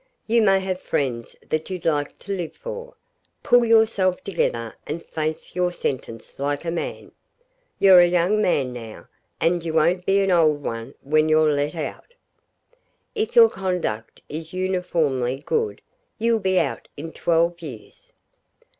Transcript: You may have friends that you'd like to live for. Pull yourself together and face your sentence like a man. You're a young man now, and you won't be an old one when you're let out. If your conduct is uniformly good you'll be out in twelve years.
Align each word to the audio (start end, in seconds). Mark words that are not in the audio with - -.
You 0.25 0.41
may 0.41 0.59
have 0.61 0.81
friends 0.81 1.35
that 1.49 1.69
you'd 1.69 1.85
like 1.85 2.17
to 2.17 2.31
live 2.35 2.55
for. 2.55 2.95
Pull 3.43 3.65
yourself 3.65 4.23
together 4.23 4.73
and 4.87 5.05
face 5.05 5.53
your 5.55 5.71
sentence 5.71 6.39
like 6.39 6.65
a 6.65 6.71
man. 6.71 7.11
You're 7.77 7.99
a 7.99 8.07
young 8.07 8.41
man 8.41 8.73
now, 8.73 9.07
and 9.39 9.63
you 9.63 9.73
won't 9.73 10.07
be 10.07 10.19
an 10.21 10.31
old 10.31 10.63
one 10.63 10.95
when 11.03 11.29
you're 11.29 11.51
let 11.53 11.75
out. 11.75 12.15
If 13.13 13.35
your 13.35 13.47
conduct 13.49 14.23
is 14.27 14.53
uniformly 14.53 15.43
good 15.45 15.83
you'll 16.17 16.39
be 16.39 16.59
out 16.59 16.87
in 16.97 17.11
twelve 17.11 17.61
years. 17.61 18.11